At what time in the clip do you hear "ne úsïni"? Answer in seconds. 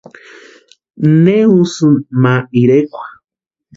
1.23-1.99